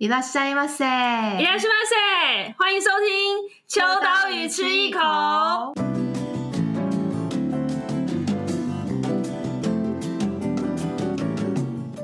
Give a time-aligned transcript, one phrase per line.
[0.00, 5.00] いらっしゃいませ，いらっしゃいませ，欢迎收听《秋刀鱼吃一口》。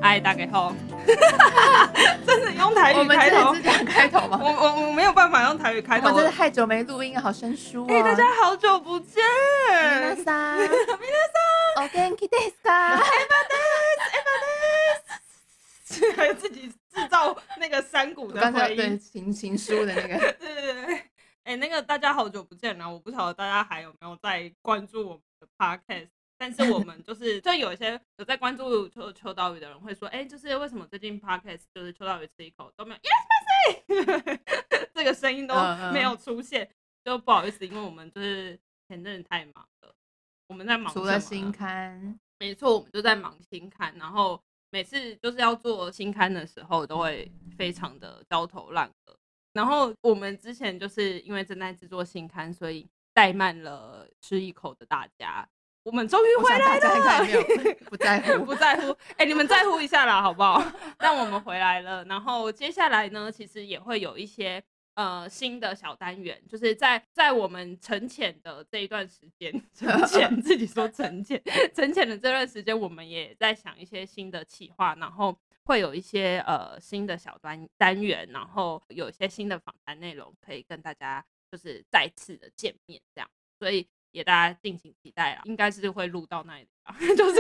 [0.01, 0.75] 嗨，大家好。
[2.27, 3.48] 真的用台语开头？
[3.48, 4.39] 我们这是这样开头吗？
[4.43, 6.09] 我我我没有办法用台语开头。
[6.09, 7.95] 我真的太久没录音，好生疏啊！
[7.95, 9.23] 哎，大家好久不见。
[9.71, 11.37] 皆さん、皆さ
[11.77, 13.00] ん、お元気ですか？
[16.16, 20.17] 还有自己 制造那个山谷的回音，情情书的那个。
[20.40, 20.95] 对对对，
[21.44, 33.00] 哎、欸，那个大家好久不见了，我不晓得大家还有没有在关注我们的 podcast，但是我们就是 就有一些有在关注秋秋刀鱼的人会说，哎、欸，就是为什么最近 podcast 就是秋刀鱼吃一口都没有
[33.94, 34.39] ，yes，
[34.95, 35.53] 这个声音都
[35.94, 36.67] 没有出现，
[37.05, 39.94] 就不好意思，因为我们就是前阵子太忙了，
[40.48, 40.91] 我们在忙？
[40.91, 44.41] 除了新刊，没错，我们就在忙新刊，然后。
[44.70, 49.17] 每次就是要做新刊的时候，都会非常的焦头烂额。
[49.53, 55.47] 然后我们之前就是因为正在制作新刊，所以怠慢了吃一口的大家。
[55.83, 58.92] 我们终于回来了，不在乎， 不在乎。
[59.11, 60.61] 哎、欸，你们在乎一下啦，好不好？
[60.99, 62.03] 但我们回来了。
[62.05, 64.64] 然后接下来呢，其实也会有一些。
[64.98, 71.39] 呃，新的小单元就是在在我们沉潜的这一段时间， 沉潜自己说沉潜，
[71.76, 83.88] 沉潜的这段时间，我们也在想一些新的企划，然后会有一些呃新的小单单元，然后有一些新的访谈内容可以跟大家就是再次的见面，这样，所以。
[84.18, 87.40] 给大家敬请期待啊，应该是会录到那里吧， 就是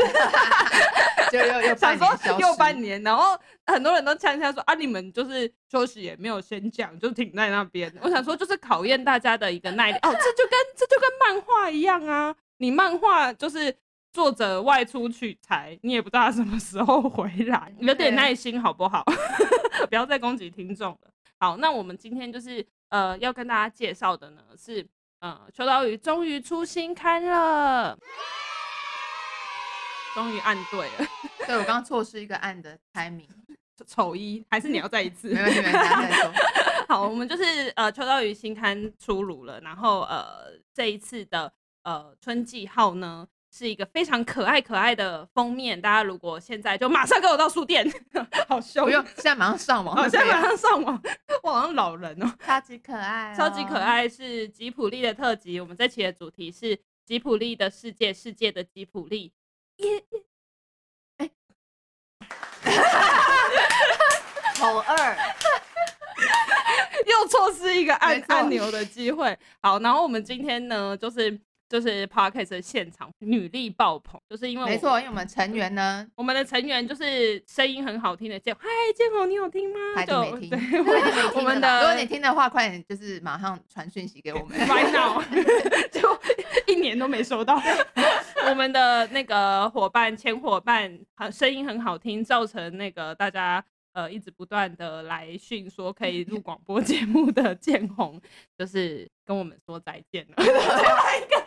[1.31, 7.91] 就又又半年，又半年，然后很多人都呛呛说啊，你们就是休息也没有先讲，就停在那边。
[7.99, 13.75] 我想说，就是考验大家的一个耐力哦，这就跟这就跟漫画一样啊，你漫画就是
[14.13, 19.03] 作者外出取材，你也不知道他什么时候回来，有点耐心好不好？
[19.89, 21.09] 不要再攻击听众了。
[21.39, 24.87] 好，那我们今天就是呃要跟大家介绍的呢是。
[25.19, 27.97] 嗯，秋刀鱼终于出新刊了，
[30.13, 31.07] 终于按对了。
[31.45, 33.27] 对，我刚刚错失一个按的猜名，
[33.87, 35.29] 丑一还是你要再一次？
[35.29, 36.31] 没问题，没问题，再说。
[36.87, 41.51] 好，我们就是呃，秋刀鱼新刊出炉了，然后呃，这一次的
[41.83, 43.27] 呃春季号呢。
[43.57, 47.83] 是一个非常可爱可爱的封面，大家如果现在就马上跟我到书店，
[48.47, 51.01] 好凶，不用，现在马上上网，现在马上上网，
[51.41, 55.59] 我好像老人哦， 超级可爱，超级可爱，是吉普力的特辑。
[55.59, 59.33] 我们这期的主题是吉普力的世界，世界的吉普力。
[59.77, 60.03] 耶，
[61.17, 61.31] 哎，
[64.59, 65.17] 好二，
[67.07, 69.35] 又错失一个按按钮的机会。
[69.63, 71.39] 好，然后我们今天呢，就是。
[71.69, 79.79] 就是 Podcast 的现场女力爆棚，就是因为没错，因为我们成员呢，我们的成员就是声音很好听的建，嗨，建宏，你有听吗？
[79.95, 85.21] 还没听， 对，我们的，如果你听的话，快点就是马上传讯息给我们， right now，
[85.91, 86.19] 就
[86.67, 87.61] 一年都没收到。
[88.49, 90.97] 我们的那个伙伴，前伙伴，
[91.31, 93.63] 声音很好听，造成那个大家。
[93.93, 98.21] 呃，一直不断的来讯说可以录广播节目的建宏，
[98.55, 100.35] 就是跟我们说再见了。
[100.35, 101.41] 最后一个，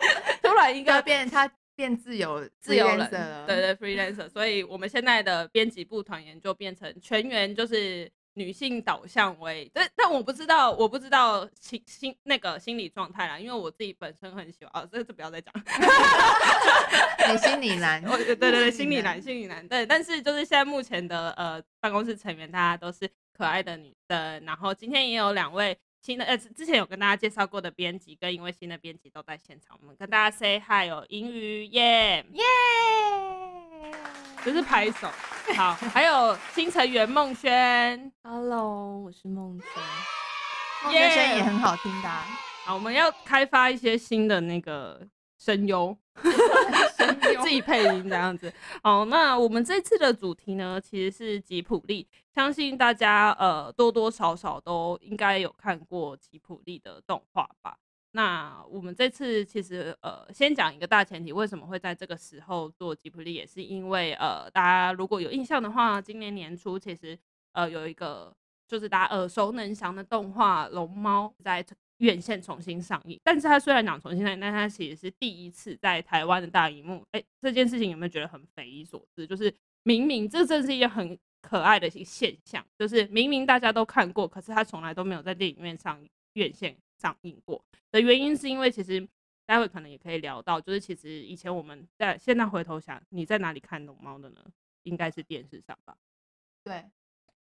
[0.61, 3.09] 然一个变他变自由 自由人，
[3.45, 4.29] 对对， freelancer。
[4.29, 8.11] 所以我们现在的编辑部团员就变成全员就是。
[8.35, 15.53] 女性导向为，但但我不知道，我不知道心心那个心理状态啦，因为我自己本身很喜欢啊，这这不要再讲。
[17.29, 19.85] 你 心理男，对对对，心理男，心理男，对。
[19.85, 22.99] 但是就是现在目前的呃办公室成员，大家都是
[23.37, 32.43] 可爱的女生，然后今天也有两位新的，呃之前有跟大家介绍过的编辑跟一位新的编辑都在现场，我们跟大家 say hi，哦银鱼耶耶。
[34.43, 35.07] 就是拍手，
[35.55, 39.69] 好，还有新成员孟轩，Hello，我是孟轩，
[40.83, 42.09] 孟轩声音也很好听的。
[42.65, 45.07] 好，我们要开发一些新的那个，
[45.37, 45.95] 声优
[47.41, 48.51] 自己配音这样子。
[48.83, 57.77] 好，那我们这次的主题呢，其实是吉普力，相信大家呃多多少少都应该有看过吉普力的动画吧。
[58.13, 67.17] 那我们这次其实呃，先讲一个大前提，为什么会在这个时候做吉普力，也是因为呃，大家如果有印象的话，今年年初其实
[67.53, 68.35] 呃有一个
[68.67, 71.63] 就是大家耳熟能详的动画《龙猫》在
[72.01, 77.03] 院线重新上映，但是它虽然讲重新上映，但它其实是第一次在台湾的大荧幕。
[77.11, 79.25] 哎，这件事情有没有觉得很匪夷所思？
[79.25, 79.51] 就是
[79.83, 85.99] 明明这正是一件很可爱的一个现象，就是明明大家都看过，可是它从来都没有在电影院上
[86.33, 86.77] 院线。
[87.01, 87.59] 上映过
[87.89, 89.03] 的原因是因为其实
[89.47, 94.39] 待会可能也可以聊到，就是其实以前我们在现在回头想，你在哪里看龙猫的呢？
[94.83, 95.97] 应该是电视上吧？
[96.63, 96.85] 对，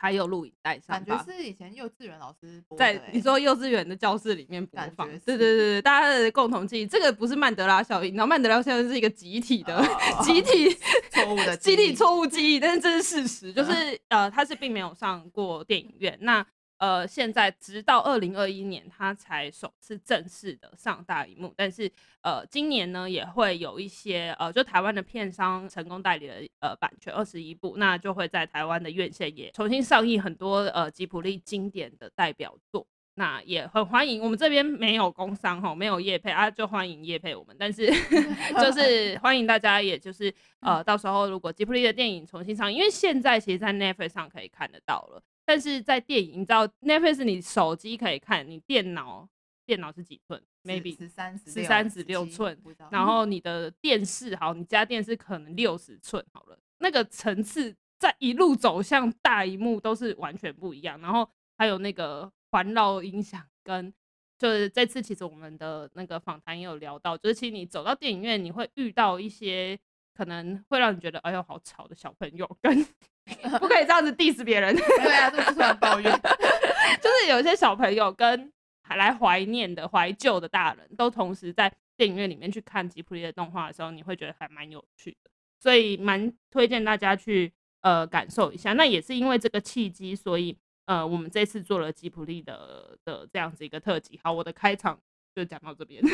[0.02, 6.88] 还有录影带上，感觉是以前幼稚园老师播在你说幼稚园的教室里面播放，对对对对，大家的共同记忆。
[6.88, 10.76] 这个不是曼德拉效应，然后曼德拉效应是一个集体的、oh, 集体
[11.14, 13.72] 错误的集体错误记忆，但是这是事实，就是
[14.08, 16.18] 呃，他是并没有上过电影院。
[16.22, 16.44] 那
[16.82, 21.54] 呃，现在直到二零二一年，他才首次正式的上大荧幕。
[21.56, 21.88] 但是，
[22.22, 32.84] 呃，今年呢，也会有一些呃，就台湾的片商成功代理了呃版权二十一部，那就会在台湾的院线也重新上映很多呃吉普力经典的代表作。
[33.14, 37.56] 那也很欢迎，我们这边没有工商哈，没有业配啊，就欢迎业配我们。
[37.60, 37.86] 但是
[38.60, 45.22] 就是欢迎大家，也就是 呃，到时候如果吉普力的电影重新上映，因为现在其实在 Netflix 上可以看得到了。
[45.46, 49.28] 但是在电影，你知道 Netflix 你手机可以看，你电脑
[49.66, 52.58] 电脑是几寸？maybe 十三十三十六寸，
[52.90, 61.00] 然后你的电视好，你家电视可能六十寸好了，那个层次在一路走向大荧幕都是完全不一样。
[61.02, 61.28] 然后
[61.58, 63.92] 还有那个环绕音响，跟
[64.38, 69.80] 就是这次其实我们的那个访谈也有聊到，就是其实你走到电影院，你会遇到一些
[70.14, 72.86] 可能会让你觉得哎呦好吵的小朋友跟。
[73.60, 74.76] 不可以这样子 diss 别人。
[74.76, 76.12] 对啊，这不算抱怨，
[77.00, 85.30] 就是有一些小朋友跟还来怀念的怀旧的大人都同时在电影院里面去看吉普力的动画的时候，你会觉得还蛮有趣的，
[85.60, 88.74] 所以蛮推荐大家去呃感受一下。
[88.74, 94.20] 那也是因为这个契机，所以呃我们这次做了吉普力的的这样子一个特辑。
[94.24, 95.00] 好，我的开场
[95.36, 96.02] 就讲到这边。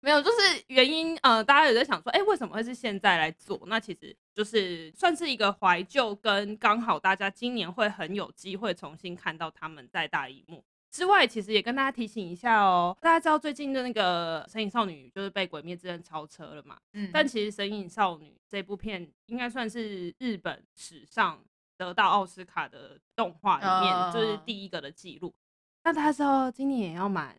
[0.00, 0.36] 没有，就是
[0.68, 3.60] 原因，呃，大家有在想说，哎，为什么会是现在来做？
[3.66, 16.78] 那其实就是算是一个怀旧，跟刚好大家今年会很有机会重新看到他们在大荧幕之外，其实也跟大家提醒一下哦，大家知道最近的那个《神隐少女》就是被《鬼灭之刃》超车了嘛？
[16.92, 21.42] 嗯，但其实《神隐少女》这部片应该算是日本史上
[21.76, 25.34] 得到奥斯卡的动画里面就是第一个的记录。
[25.82, 27.36] 那大家知道今年也要满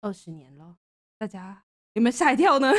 [0.00, 0.76] 二十年了，
[1.18, 1.62] 大家。
[1.94, 2.72] 有没有吓一跳呢？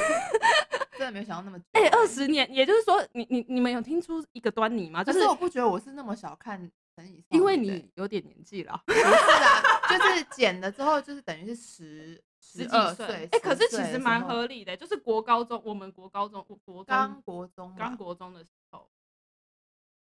[0.98, 1.66] 真的没有想到那么久。
[1.74, 5.04] 哎、欸，二十年，也就是说你，你你你们有听出一个端倪吗？
[5.04, 6.60] 就是我不觉得我是那么小看
[6.96, 8.82] 陈以，因为你有点年纪了。
[8.86, 13.06] 不是啊，就是剪了之后，就是等于是十十几岁。
[13.06, 18.88] 哎、欸，可是其实蛮合理的，就是国高中，我们国高中，国刚国中，刚国中的时候，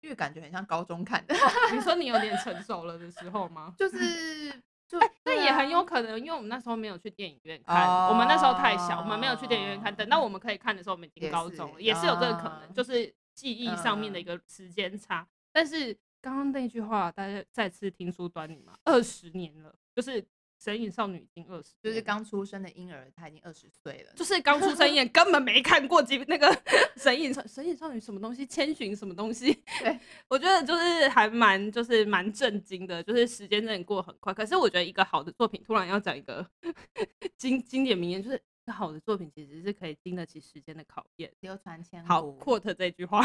[0.02, 1.34] 因为感觉很像高中看的。
[1.72, 3.74] 你说你有点成熟了的时候吗？
[3.78, 4.62] 就是。
[4.98, 9.94] 哎，那、欸、也很有可能，因为我们那时候没有去电影院看，哦、我们那时候太小，我们没有去电影院看。
[9.94, 15.20] 等到我们可以看的时候，我们已经高中了，也是，有这个可能，哦、就是记忆上面的一个时间差。
[15.20, 18.74] 嗯、但是刚刚那句话，大家再次听出端倪嘛？
[18.84, 20.24] 二十年了，就是。
[20.62, 24.12] 神隐少女已经二十，就是刚出生的婴儿，他已经二十岁了。
[24.14, 26.56] 就是刚出生也根本没看过几那个
[26.96, 29.52] 神隐少神隐少女什么东西，千寻什么东西。
[29.82, 29.98] 对，
[30.28, 34.32] 我觉得就是还蛮就是蛮震惊的，就是时间真的过很快。
[34.32, 36.46] 可是我觉得一个好的作品，突然要讲一个
[37.36, 42.08] 经经典名言，就是一个好的作品其实是可以经得起时间的考验，流传千古。
[42.08, 43.20] 好，quote 这句话。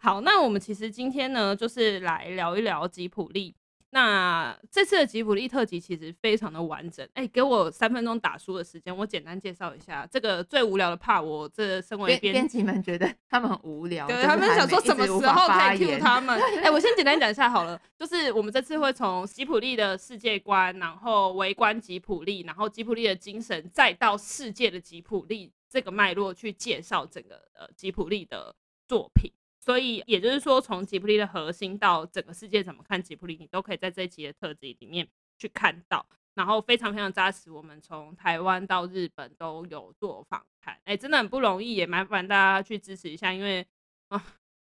[0.00, 3.54] 好，那我们其实今天呢，就是来聊一聊吉普力。
[3.92, 11.20] 那这次的吉卜力特辑其实非常的完整，哎、欸，给我三分钟打书的时间，我简单介绍一下这个最无聊的 part。
[11.20, 16.38] 我这身为编编辑们觉得他们很无聊，对，他们想说什么时候可以 cue 他们？
[16.58, 28.54] 哎、欸，我先简单讲一下好了，就是我们这次会从吉卜力的世界观，然后围观吉卜力，然后吉卜力的精神，再到世界的吉卜力这个脉络去介绍整个呃吉卜力的
[28.86, 29.32] 作品。
[29.60, 35.06] 所以也就是说，从吉卜力的核心到整个世界怎么看吉卜力，你都可以在这一集的特辑里面
[35.38, 36.04] 去看到。
[36.32, 43.66] 然后非常非常扎实，我们从台湾到日本都有做访谈，哎，真的很不容易，也麻烦大家去支持一下，因为
[44.08, 44.24] 啊，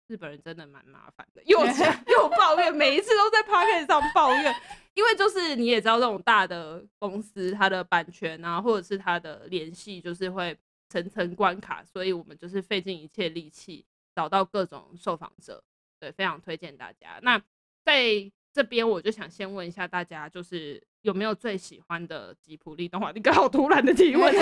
[0.07, 4.53] 日本人真的蛮麻烦的，又讲 又抱怨，每一次都在 podcast 上抱怨，
[4.93, 10.55] 因为就是你也知道，这种大的公司，它的版权啊，或者是它的联系，就是会
[10.89, 13.83] 层层关卡，所以我们就是费尽一切力气。
[14.15, 15.63] 找到各种受访者，
[16.00, 17.20] 对，非常推荐大家。
[17.22, 17.41] 那
[17.84, 23.12] 在这边，我就想先问一下大家，就是有没有最喜欢的吉普力动画？
[23.12, 24.34] 你刚好突然的提问，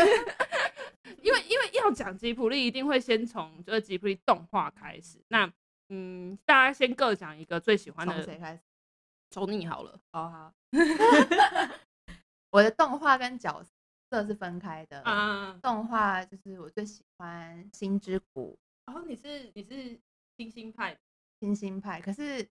[1.21, 5.23] 因为因为要讲吉普力，一定会先从就是吉普力动画开始。
[5.29, 5.51] 那
[5.89, 8.61] 嗯，大家先各讲一个最喜欢的，从谁开始？
[9.29, 9.99] 从你好了。
[10.11, 10.53] 哦好，
[12.51, 13.63] 我的动画跟角
[14.09, 15.01] 色是分开的。
[15.05, 18.57] 嗯，动画就是我最喜欢《星之谷》。
[18.85, 19.99] 然后、哦、你是你是
[20.37, 20.97] 星星派，
[21.39, 22.01] 星星派。
[22.01, 22.47] 可是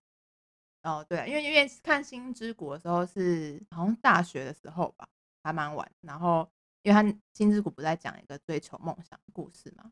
[0.83, 5.07] 哦，对啊，因为因为看《星之谷》的时候是好像大学的时候吧，
[5.43, 5.91] 还蛮晚。
[6.01, 6.49] 然后
[6.83, 9.91] 因为他《星之谷》不在讲一个追求梦想的故事嘛，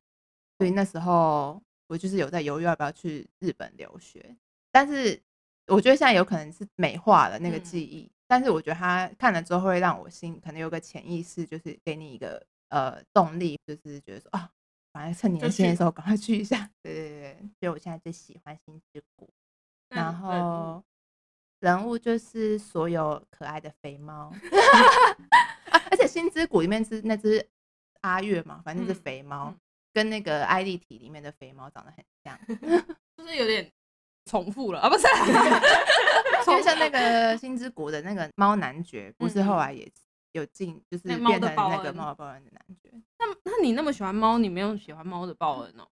[0.58, 4.36] 所以那时候我就是有在犹豫要不要去日本留学，
[4.72, 5.22] 但是
[5.67, 14.51] 我觉得现在有可能是美化了那个记忆，嗯、但是我觉得他看了之后会让我心可能有个潜意识，就是给你一个呃动力，就是觉得说啊，
[14.91, 16.69] 反正趁年轻的时候赶快去一下。
[16.81, 19.29] 对 对对，所以我现在最喜欢星之谷，
[19.89, 20.84] 然后
[21.60, 24.31] 人物就是所有可爱的肥猫，
[25.72, 27.46] 啊、而且星之谷里面是那只
[28.01, 29.53] 阿月嘛，反正是肥猫。
[29.91, 32.39] 跟那个爱丽体里面的肥猫长得很像，
[33.17, 33.69] 就是有点
[34.25, 34.88] 重复了啊？
[34.88, 35.08] 不是，
[36.48, 39.91] 因为像那个星之谷的那个猫男爵，不是后来也
[40.34, 41.48] 有进，就是变成那个
[41.91, 42.91] 猫的报恩的男爵。
[43.19, 45.88] 那那你那么喜欢猫，你没有喜欢猫的报恩哦？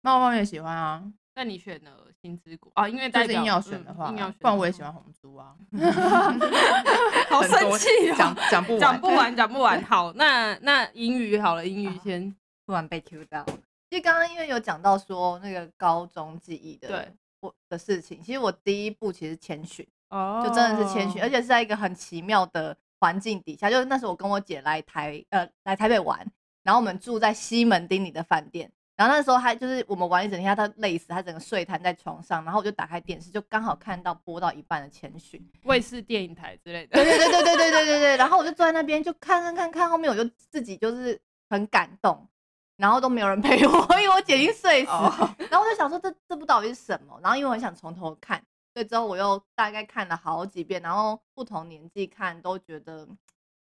[0.00, 1.02] 猫猫也喜欢啊。
[1.34, 2.88] 那你选了心之谷啊？
[2.88, 5.54] 因为就是硬要选的话，不然我也喜欢红猪啊。
[7.28, 8.14] 好生气哦！
[8.16, 9.82] 讲讲不讲不完，讲不完。
[9.84, 12.34] 好，那那英语好了，英语先。
[12.66, 13.42] 突然被 Q 到，
[13.88, 17.08] 其实刚刚因为有讲到说那个高中记忆的对
[17.40, 26.30] 我的事情，其实我第一步其实千寻哦，就真的是千寻，而且是在一个很奇妙的环境底下，就是那时候我跟我姐来台呃来台北玩，
[26.68, 42.28] 然后我们住在西门町里的饭店，然后那时候他就是我们玩一整天，他累死，他整个睡瘫在床上，然后我就打开电视，就刚好看到播到一半的千寻，卫视电影台之类的，对对对对对对对对对，然后我就坐在那边就看看看看，后面我就自己就是很感动。
[42.76, 44.90] 然后都没有人陪我，因为我姐已经睡死。
[44.92, 45.12] Oh.
[45.50, 47.18] 然后我就想说这，这这部到底是什么？
[47.20, 48.40] 然后因为我很想从头看，
[48.72, 50.80] 所以之后我又大概看了好几遍。
[50.80, 53.08] 然后不同年纪看都觉得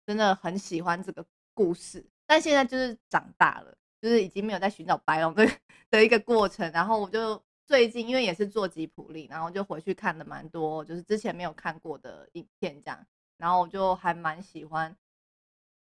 [0.06, 2.06] 真的很喜欢这个故事。
[2.28, 5.44] 但现在就是长大了，就是已经没有在寻找白龙的
[5.90, 6.72] 的一个过程。
[6.72, 13.00] 然后我就最近因为也是做吉普力，然后就回去看了蛮多，就是之前没有看过的影片这样。
[13.38, 14.96] 然后我就还蛮喜欢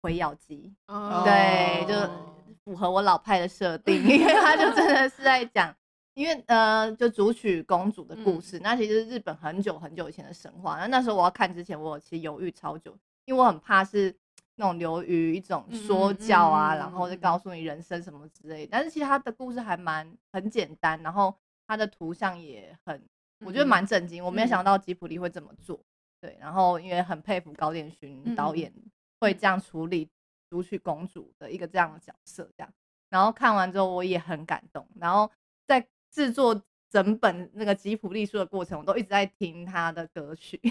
[0.01, 1.23] 辉耀姬，oh.
[1.23, 2.33] 对，就。
[2.65, 5.75] 符合我老派的设定，因为他就真的是在讲，
[6.13, 8.57] 因为呃，就主曲公主的故事。
[8.57, 10.77] 嗯、那其实是日本很久很久以前的神话。
[10.77, 14.15] 那那时候我要看之前，我其实犹豫超久，因为我很怕是
[14.55, 18.69] 那种流于一种说教啊，嗯嗯嗯、然后就告诉你人生什么之类的。
[18.71, 21.35] 但是其实他的故事还蛮很简单，然后
[21.67, 23.01] 他的图像也很，
[23.45, 24.23] 我觉得蛮震惊。
[24.23, 25.79] 嗯、我没有想到吉普力会这么做，
[26.21, 26.37] 对。
[26.39, 28.73] 然后因为很佩服高畑勋导演
[29.19, 30.09] 会这样处理。
[30.49, 32.71] 读取公主的一个这样的角色，这样，
[33.09, 35.27] 然后看完之后我也很感动，然后
[35.65, 40.61] 在制作整本那个吉普力书的过程，我都一直在听他的歌曲，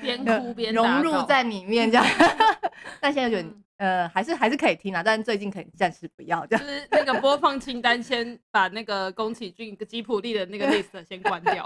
[0.00, 2.06] 边哭边融入在里面这样。
[3.00, 6.64] 但现在觉得呃还是还是可以听啊，但是最近可以暂时不要这样。
[6.64, 11.64] 就是那个播放清单先把那个宫崎骏吉普力的那个 list 先关掉。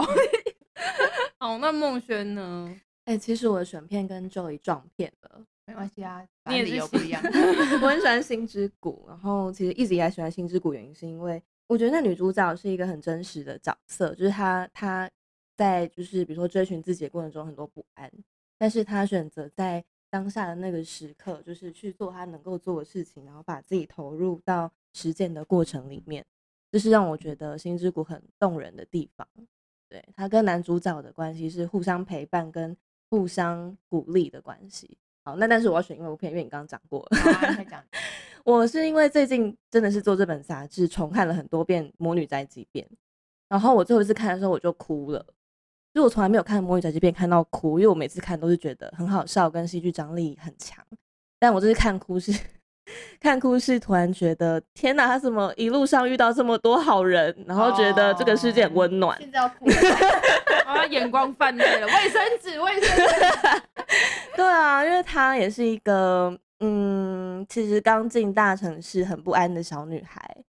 [1.39, 2.75] 好，那孟轩呢？
[3.05, 5.43] 哎、欸，其实我的选片跟 Joey 撞片了。
[5.67, 7.21] 没关系啊，你也理由不一样。
[7.83, 15.11] 我很喜欢心之谷，然后其实一直以来喜欢心之谷原因是因为我觉得那女主角是一个很真实的角色，就是她她
[15.57, 18.11] 在就是比如说追寻自己的过程中很多不安，
[18.59, 26.25] 但是他选择在当下的那个时刻，就是去做他能够做的事情，然后把自己投入到实践的过程里面，
[26.71, 29.27] 这是让我觉得心之谷很动人的地方。
[29.89, 32.77] 对，他跟男主角的关系是互相陪伴跟
[33.09, 34.97] 互相鼓励的关系。
[35.25, 37.65] 好，那但是我要选英文片，因为你刚刚讲过了。
[37.65, 37.85] 讲
[38.45, 42.87] 我是因为最近真的是做这本杂志，重看了很多遍《魔女宅急便》，
[43.49, 45.27] 然后我最后一次看的时候我就哭了，
[45.97, 50.85] 就我从来没有看《魔女宅急便》看到哭，因为我每次看都是觉得很好笑，跟戏剧张力很强。
[51.39, 52.39] 但我这次看哭是
[53.19, 59.19] 看哭是突然觉得天哪，他怎么一路上遇到这么多好人，然后觉得这个世界很温暖。
[59.19, 59.75] 现在要哭了，
[60.69, 63.63] 啊，眼光泛泪了，卫生纸，卫生纸。
[64.37, 70.45] 对啊，因为她也是一个，嗯，其实刚进大城市很不安的小女孩。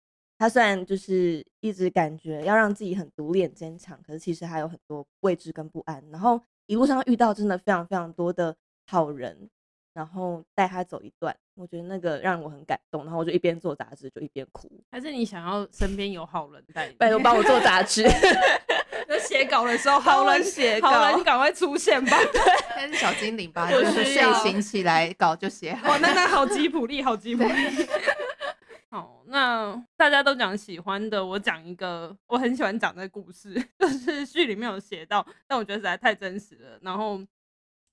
[0.43, 6.03] 她虽然就是一直感觉要让自己很独立、很坚强，可是其实还有很多未知跟不安。
[6.11, 8.53] 然后一路上遇到真的非常非常多的
[8.91, 9.49] 好人，
[9.95, 13.05] 然后带他走一段，我觉得那个让我很感动。
[13.05, 14.69] 然后我就一边做杂志就一边哭。
[14.91, 16.95] 还是你想要身边有好人带你？
[16.95, 18.03] 拜托帮我做杂志。
[19.09, 22.17] 就写稿的时候， 好人写稿，好人你赶快出现吧。
[22.33, 22.41] 对，
[22.77, 23.71] 那是小精灵吧？
[23.71, 25.91] 就是睡醒起来稿就写好。
[25.91, 27.53] 哇，那那好吉普力，好吉普力。
[28.93, 36.79] 好，那大家都讲喜欢的，我讲一个，我很喜欢讲的故事， 就是剧里面有写到，但我觉得实在太真实了。
[36.83, 37.19] 然后，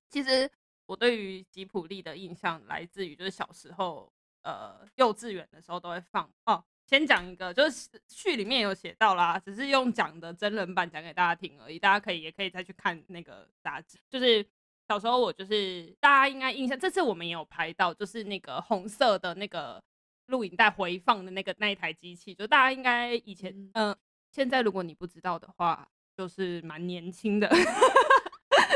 [0.09, 0.51] 其实
[0.85, 6.61] 我对于吉普力的印象来自于，就是小时候，呃，幼稚园的时候都会放哦。
[6.85, 11.79] 先讲一个，就是序里面有写到啦，只是用讲的真人版讲给大家听而已。
[11.79, 13.97] 大家可以也可以再去看那个杂志。
[14.09, 14.45] 就是
[14.85, 19.81] 小时候我就是大家应该印象，这次我们也有拍到，就是那个红色的那个
[20.29, 23.97] 录影带回放的那个那一台机器，就大家应该以前嗯、呃、
[24.31, 27.49] 现在如果你不知道的话，就是蛮年轻的。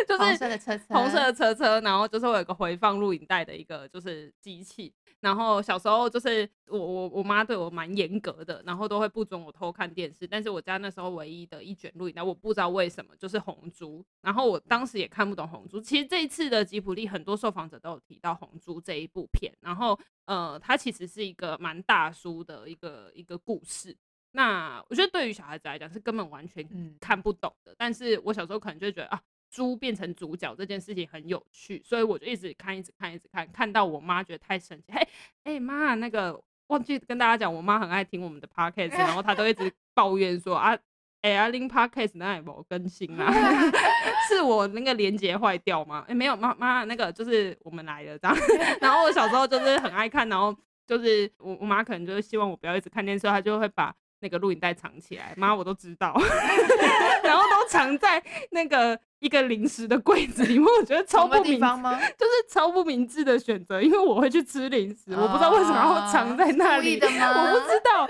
[0.07, 4.93] 就是红色的车车，红色的车车，然后就是我有一个回放录影带的一个就是机器。
[5.19, 10.27] 然后小时候就是我我我妈对我蛮严格的，然后都会不准我偷看电视。
[10.27, 14.05] 但是我家那时候唯一的一卷录影带，我不知道为什么就是红猪。
[14.21, 15.79] 然后我当时也看不懂红猪。
[15.79, 19.53] 其实这一次的吉普力很多受访者都有提到红猪这一部片。
[19.61, 23.95] 然后呃，它其实是一个蛮大叔的一个一个故事。
[24.31, 26.67] 那我觉得对于小孩子来讲是根本完全
[26.99, 27.73] 看不懂的。
[27.77, 29.21] 但是我小时候可能就觉得啊。
[29.53, 34.91] 猪变成主角这件事情很有趣，所以我就一直看，一直看，一直看，看到我妈觉得太神奇。
[34.91, 35.07] 嘿，
[35.43, 40.75] 哎妈，那个忘记跟大家讲，我妈很爱听我们的 podcast，然后她都一直 抱怨说啊，
[41.21, 43.31] 哎阿玲 podcast 那也没更新啊，
[44.27, 45.99] 是我那个连接坏掉吗？
[46.07, 48.35] 哎、欸、没有，妈妈那个就是我们来了这样。
[48.81, 50.57] 然后我小时候就是很爱看，然后
[50.87, 55.35] 就是我我妈可能就是希望我不要一直看电视，她就会把那个录影带藏起来。
[55.37, 56.19] 妈，我都知道，
[57.23, 58.99] 然后都藏在那个。
[59.23, 68.05] 一个零食的柜子里面，我觉得超不明，就是超不明智的选择，因为我会去吃零食，我不知道为什么要藏在那里，我不知道。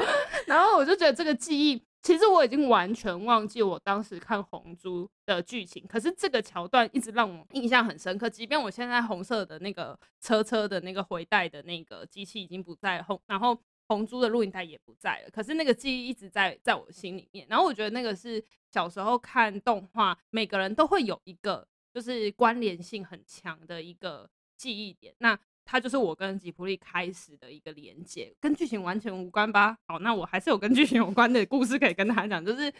[0.47, 8.27] 然后我就觉得这个记忆，其实我已经完全忘记我当时看《红猪》的剧情，可是这个桥段一直让我印象很深刻。
[8.27, 13.55] 即便我现在红色的那个车车的那个回带的那个机器已经不在后，然后。
[13.93, 17.45] 红珠的录影带也不在了，可是那个记忆一直在在我心里面。
[17.49, 25.13] 然后我觉得那个是小时候看动画，每个人都会有一个就是关联性很强的一个记忆点。
[25.19, 29.77] 那它就是我跟吉普力开始的一个连接，跟剧情完全无关吧？
[29.87, 32.45] 好，那我还是有跟剧情有关的故事可以跟大家讲。
[32.45, 32.73] 就是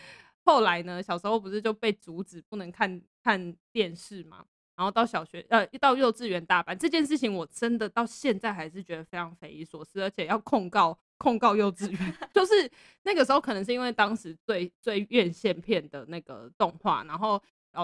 [0.44, 4.46] 后来呢，小时候不是就被阻止不能看看电视吗？
[4.76, 12.18] 然后到小学，呃，一到幼稚园大班这件事情，我真的到现在还是觉得非常匪夷所思，而且要控告控告幼稚园。
[12.34, 12.70] 就是
[13.04, 17.40] 那个时候，可能是因为当时最最院线片的那个动画，然后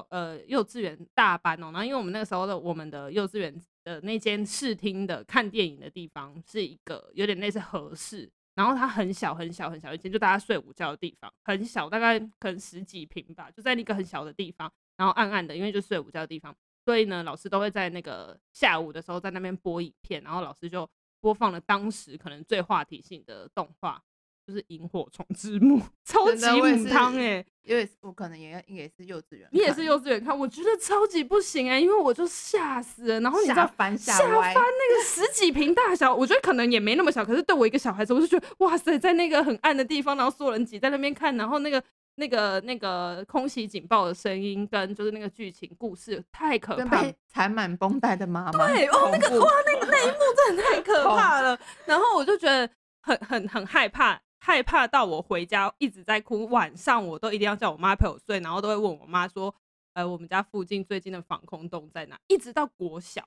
[0.10, 16.56] 呃幼稚园大班哦，然后因为我们那个时候的我们的幼稚园的那间视听的看电影的地方是一个有点类似和室，然后它很小很小很小一间，就大家睡午觉的地方，很小，大概可能十几平吧，就在那个很小的地方，然后暗暗的，因为就睡午觉的地方。
[16.90, 20.90] 所以呢，老师都会在那个下午的时候在那边播影片，然后老师就
[21.22, 24.02] 播放了当时可能最话题性的动画，
[24.48, 27.46] 就是《萤火虫之墓》， 超级母汤哎！
[27.62, 33.20] 因为我可能也应该也是幼稚园，你也是幼稚园看，我觉得超级不行哎、欸，因为我就吓死了。
[33.20, 41.84] 然后你知道翻下翻那个十几平大小，我觉得可能也没那么小，可是对我一个小孩子，我就觉得哇塞，在那个很暗的地方，然后所有人挤在那边看，然后那个。
[42.20, 47.04] 那个那个空袭警报的声音跟就是那个剧情故事太可怕，
[47.34, 51.58] 缠满绷带的妈妈，对哦，那个哇，那个那一幕真的太可怕了。
[51.86, 52.70] 然后我就觉得
[53.02, 59.56] 很很很害怕，害怕到我回家一直在哭，晚上我都一定要叫我妈陪我睡，然后都会问我妈说，
[59.94, 62.20] 呃，我们家附近最近的防空洞在哪？
[62.28, 63.24] 一直到国小，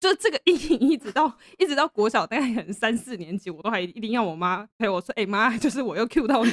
[0.00, 6.50] 就这个阴影一直到一直到国小，大概可能三四年级，我都还一定要我妈陪我睡，哎、欸、妈，就是我又 Q 到你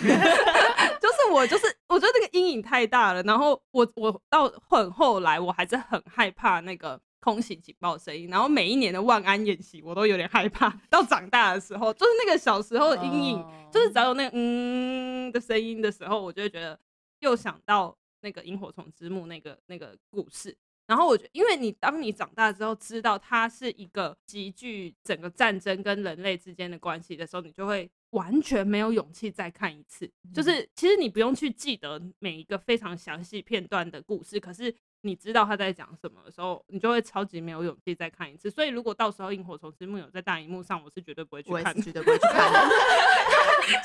[1.29, 1.33] 了。
[1.33, 3.21] 我就是，我觉得那个阴影太大了。
[3.23, 8.27] 然后我我到很后来，我还是很害怕那个空袭警报声音。
[8.29, 10.69] 然后每一年的万安演习，我都有点害怕。
[10.89, 16.79] 到长大的时候，就是那个小时候的阴影，就是只要有那个嗯的声音的时候，我就会觉得
[17.19, 20.57] 又想到那个萤火虫之墓那个那个故事。
[20.87, 27.89] 然后我觉得，因为你当你长大之后，知道它是一个极具整个战争跟人类之间的关系的时候，你就会。
[28.11, 38.51] 完全没有勇气再看一次，就是其实你不用去记得每一个非常详细片段的故事，可是你知道他在讲什么的时候，你就会超级没有勇气再看一次。
[38.51, 42.51] 所以如果到时候《萤火虫之墓》有在大荧幕上，我是绝对不会去看，绝对不会去看。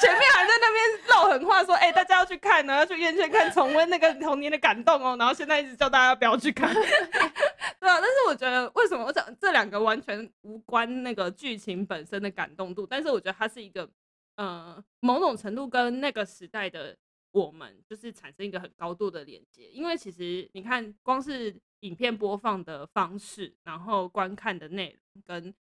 [0.01, 8.01] 前面还在那边撂狠话说：“哎、欸，大家要去看呢，要去院线看，重温那个童年的感动哦。”然后现在一直叫大家不要去看， 对啊。
[8.01, 13.89] 但是我觉得为什么我讲这两个完全无关那个剧情本身的感动度，但是我觉得它是一个。
[14.37, 16.97] 呃，某种程度跟那个时代的
[17.33, 25.55] 我们就是产生一个很高度的连接，因为其实你看，光是影片播放的方式，然后观看的内容跟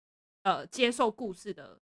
[0.43, 1.81] 呃接受故事的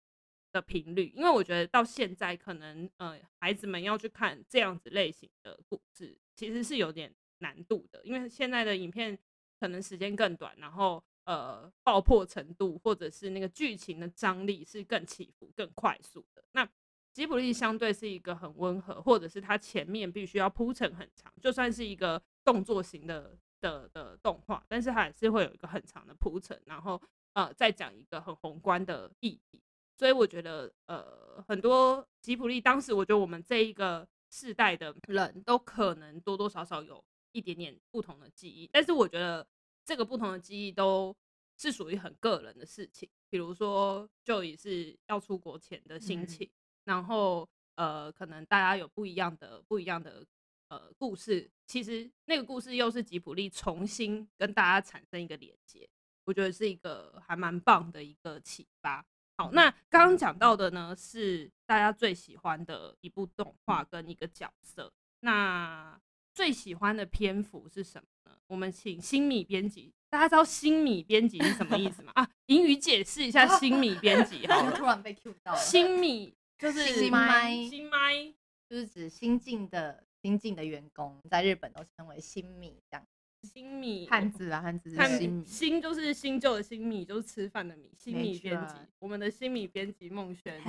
[0.51, 9.17] 的频率，因为我觉得到现在可能呃孩子们要去看这样子类型的故事，其实是有点难度的，因为现在的影片
[9.59, 16.43] 可能时间更短，然后呃爆破程度或者是那个剧情的张力是更起伏、更快速的。
[16.53, 16.67] 那
[17.13, 27.01] 吉卜力相对是一个很温和，或者是它前面必须要铺陈很长，就算是一个动作型的的的动画，但是它还是会有一个很长的铺陈，然后
[27.33, 29.61] 呃再讲一个很宏观的议题。
[29.97, 39.47] 所以我觉得呃很多吉卜力当时，我觉得我们这一个世代的人都可能多多少少有一点点不同的记忆，但是我觉得
[39.85, 41.15] 这个不同的记忆都
[41.57, 43.07] 是属于很个人的事情。
[43.29, 46.51] 比如说，就也是要出国前的心情，嗯、
[46.85, 50.25] 然后呃，可能大家有不一样的不一样的
[50.69, 55.89] 呃故事，其实那个故事又是吉普力重新跟大家产生一个连接，
[56.23, 59.05] 我觉得是一个还蛮棒的一个启发。
[59.37, 64.93] 好，那刚刚讲到的呢，是大家最喜欢的一部动画跟一个角色。
[65.19, 65.99] 那
[66.33, 68.14] 最喜欢的篇幅是什么呢？
[68.47, 72.11] 我们请新米编辑，大家知道新米编辑是什么意思吗？
[72.15, 74.45] 啊，英语解释一下新米编辑。
[74.47, 75.57] 好，突然被 Q 到了。
[75.57, 78.33] 新米就是新麦，新麦
[78.69, 83.05] 就是指新进的新进的员工，在日本都称为新米这样。
[83.41, 87.91] 新米汉字啊，汉字是新米，新就是新旧的新米，就是吃饭的米。
[87.95, 90.59] 新米编辑，我们的新米编辑孟轩，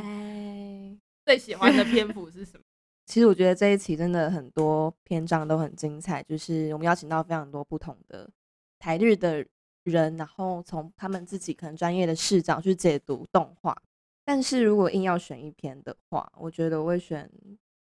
[1.24, 2.64] 最喜欢的篇幅是什么？
[3.06, 8.28] 其实我觉得这一期真的很多篇章都很精彩，就是我们邀请到非常多不同的
[8.78, 9.46] 台日的
[9.84, 13.74] 人，然后从他们自己可能专业的视角去解读动画。
[14.24, 17.30] 但是如果硬要选一篇的话，我觉得我会选。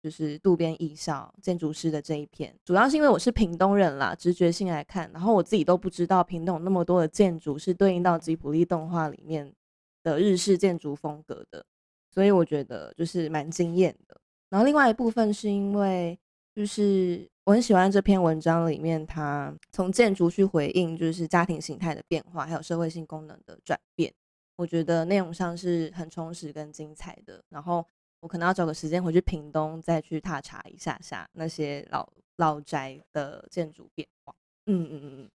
[0.02, 9.54] 就是渡边义孝建筑师的这一篇，主要是因为我是屏东人啦，直觉性来看，然后我自己都不知道屏东那么多的建筑是对应到吉卜力动画里面
[10.02, 11.64] 的日式建筑风格的，
[12.10, 14.20] 所以我觉得就是蛮惊艳的。
[14.52, 16.18] 然后另外一部分是因为，
[16.54, 24.12] 就是我很喜欢这篇文章里面，它从建筑去回应就是家庭形态的变化，还有社会性功能的转变，
[24.56, 27.42] 我觉得内容上是很充实跟精彩的。
[27.48, 27.82] 然后。
[28.22, 34.32] 我可能要找个时间回去屏东，再去踏查一下下那些老老宅的建筑变化。
[34.66, 35.30] 嗯嗯嗯嗯，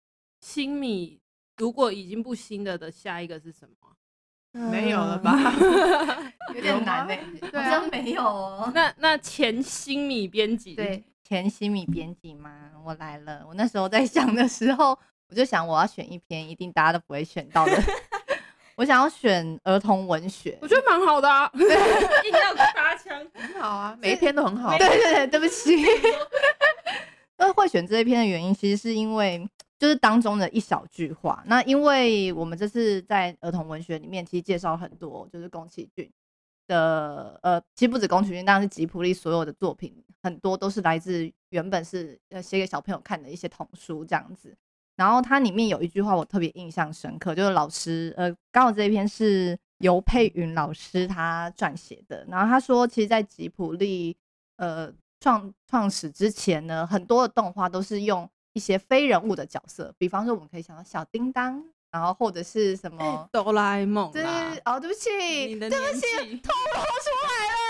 [0.42, 1.18] 新米
[1.56, 3.96] 如果已经不新的的下一个是什么？
[4.54, 5.54] 嗯、没有了吧？
[6.54, 8.72] 有点难哎、欸，好像没有哦。
[8.74, 12.52] 那那前新米编辑，对，前新米编辑吗？
[12.86, 13.44] 我来了。
[13.48, 14.98] 我那时候在想的时候，
[15.30, 17.82] 我就想我要选一篇一定大家都不会选到的。
[18.76, 24.78] 我想要选儿童文学，我觉得蛮好的啊， 硬要搭腔，很好啊，每一篇都很好。
[24.78, 25.84] 对对对，对不起。
[27.38, 29.48] 那会选这一篇的原因，其实是因为
[29.84, 31.44] 就是当中的一小句话。
[31.46, 36.10] 那因为我们这次在儿童文学里面，其实介绍很多，就是宫崎骏
[36.68, 44.56] 的，呃，其实不止宫崎骏，当然是吉卜力所有的作品，很多都是来自原本是呃写给小朋友看的一些童书这样子。
[44.96, 52.26] 然后它里面有一句话我特别印象深刻，就是老师，呃，刚好这一篇是尤佩云老师他撰写的。
[52.30, 54.16] 然后他说，其实，在吉卜力
[54.56, 64.12] 呃创创始之前呢，很多的动画都是用一些非人物的角色，比方说我们可以想到小叮当，然后或者是什么哆啦 A 梦。
[64.12, 64.24] 对，
[64.66, 65.10] 哦，对不起，
[65.60, 66.06] 对不起，
[66.42, 67.64] 偷偷出来了。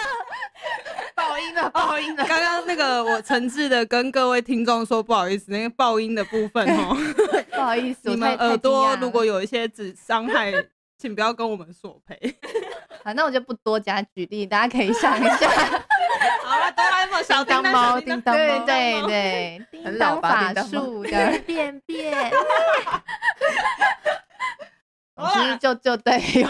[1.16, 2.26] 爆音了，爆音了！
[2.26, 6.96] 刚刚那个我诚挚的跟各位听众说不好意思，那个爆音的部分哦，
[7.52, 10.52] 不好意思， 你们耳朵如果有一些只伤害，
[10.98, 12.36] 请不要跟我们索赔。
[13.04, 15.86] 好，那我就不多加举例，大家可以想一下。
[16.44, 22.32] 好了，哆啦 A 梦小叮当，叮当，对对对，叮当法术的便便。
[25.34, 26.48] 其实就就对有。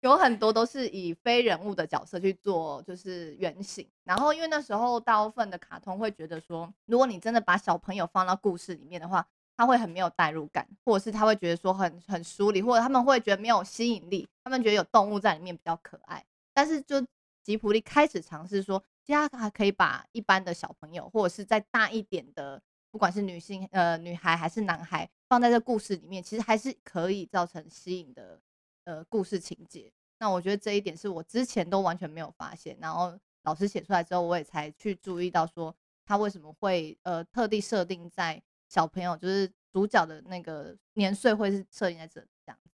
[0.00, 3.86] 有很多都是以非人物的角色去做，就是原型。
[4.02, 9.26] 然后，因为那时候大部分的卡通会觉得说，如果你真的把小朋友放到故事里面的话，
[9.58, 16.24] 他会很没有代入感，或者是他会觉得说很很疏离，或者他们会觉得没有吸引力，他们觉得有动物在里面比较可爱。
[16.54, 16.98] 但是，就
[17.42, 28.40] 吉普力开始尝试说，其实他还可以把一般的小朋友，或者是再大一点的，不管是女性呃女孩还是男孩，放在这故事里面，其实还是可以造成吸引的。
[28.84, 35.72] 呃，故事情节，那我觉得这一点是我之前都完全没有发现，然后老师写出来之后，我也才去注意到说
[36.04, 42.70] 他为什么会呃特地设定在小朋友，就是主角的那个年岁会是设定在这里这样子，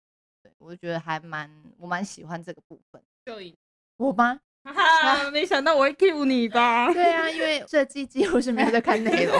[0.43, 3.01] 对，我就觉得还蛮我蛮喜欢这个部分。
[3.25, 3.33] 就
[3.95, 4.39] 我吗？
[4.63, 6.91] 哈哈，没想到我会 cue 你吧？
[6.93, 9.35] 对啊，因为这季几乎是没有在看内容。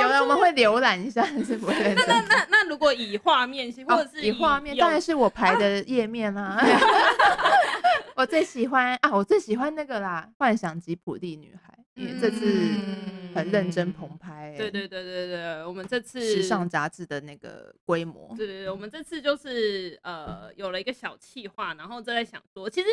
[0.00, 2.06] 有的我们会浏览一下，是不会认真。
[2.06, 6.62] 那那那如果以画面或者是以画面，当然是我排的页面啦。
[8.14, 12.42] 我最喜欢啊，我最喜欢那个啦，《幻想吉普力女孩》，这次
[13.34, 14.54] 很认真棚拍。
[14.56, 18.34] 对对对对对，我们这次时尚杂志的那个规模。
[18.36, 22.88] 对对对，我们这次就是呃有了一个小企划，然后正在想说，其实。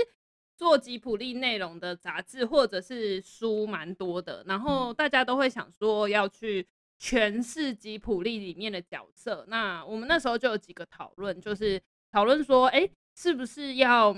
[0.57, 6.67] 做吉普力内容的杂志或者是书蛮多的，然后大家都会想说要去
[7.01, 9.43] 诠释吉普力里面的角色。
[9.47, 14.15] 那我们那时候就有几个讨论，就是讨论说，哎，是不是要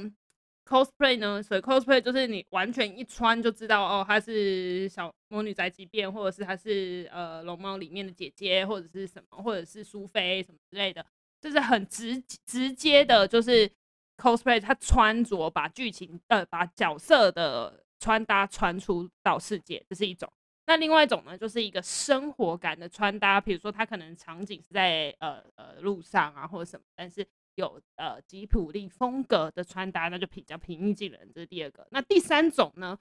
[0.65, 11.06] cosplay 呢，所以 cosplay 就是你完全一穿就知道哦，她是小魔女宅急便，或者是她是呃龙猫里面的姐姐，或者是什么，或者是苏菲什么之类的，
[11.41, 13.69] 就是很直直接的，就是
[14.17, 20.32] cosplay 她穿着把剧情呃把角色的穿搭穿出到世界，这是一种。
[20.65, 31.31] 那另外一种呢，就是一个生活感的穿搭，比如说他可能场景是在呃呃路上啊，或者什么，但是有呃吉普力风格的穿搭，那就比较平易近人。
[31.33, 31.87] 这是第二个。
[31.91, 32.97] 那第三种呢，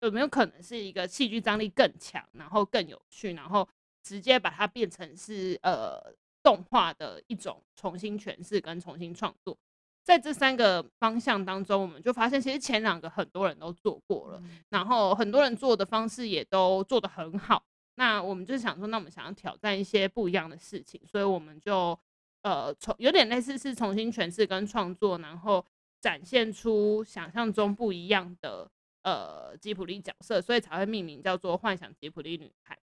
[0.00, 3.68] 有没有可能是一个戏剧张力更强，然后更有趣，然后
[4.02, 6.00] 直接把它变成是呃
[6.42, 9.56] 动画的一种重新诠释跟重新创作？
[10.04, 17.60] 在这三个方向当中，我们就发现，其实前两个很多人都做过了，然后很多人做的方式也都做得很好。
[17.96, 21.98] 那我们就想说，那我们想要挑战一些不一样的事情，所以我们就
[22.46, 25.66] 呃，从有点类似是重新诠释跟创作，然后
[26.00, 28.70] 展现出想象中不一样的
[29.02, 32.76] 呃吉普力角色，所以才会命名叫做《幻想吉普力女孩》。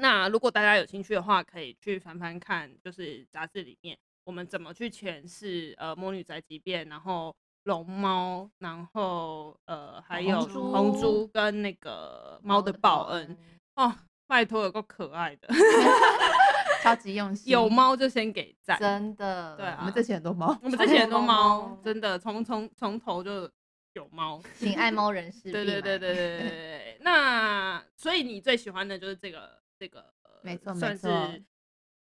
[0.00, 3.98] 那如果大家有兴趣的话，可以去翻翻看，就是杂志里面。
[4.22, 13.36] 我们怎么去诠释呃魔女宅急便，然后龙猫，然后呃还有红猪跟那个猫的报恩
[13.74, 13.92] 哦，
[14.28, 15.48] 拜托有够可爱的
[16.94, 23.50] 超级用心，有猫就先给赞，真的，对啊，我们这期很多猫，我们这期很多猫，真的从从从头就
[23.94, 30.04] 有猫，请爱猫人士， 对对对对对对对，那所以你最喜欢的就是这个这个，
[30.42, 31.44] 没错算是。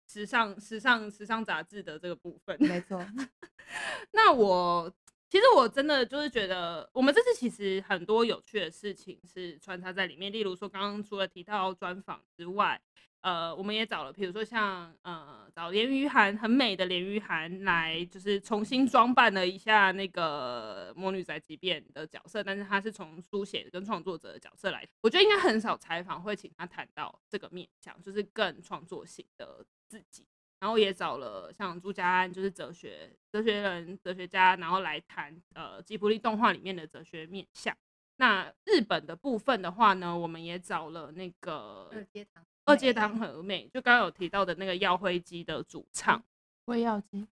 [0.09, 3.05] 时尚、时尚、时尚杂志的这个部分，没错。
[4.13, 4.89] 那我
[5.27, 10.31] 其实我真的就是觉得，我们这次其实很多有趣的事情是穿插在里面。
[10.31, 12.79] 例如说，刚刚除了提到专访之外，
[13.21, 24.87] 呃，我们也找了，比如说像呃，找连俞涵很美的连俞涵来，就是重新装扮了一下那个魔女宅急便的角色，但是他是从书写跟创作者的角色来。
[25.01, 29.65] 我觉得应该很少采访会请他谈到这个面向，就是更创作性的。
[29.89, 30.25] 自己，
[30.59, 37.73] 然后也找了像朱家安，就是哲学哲学人、哲学家，然后来谈呃吉卜力动画里面的哲学面向。
[38.17, 46.21] 那日本的部分的话呢，我们也找了那个二阶堂二阶堂和美，就刚刚有提到的那个耀辉机的主唱
[46.65, 47.25] 辉耀机。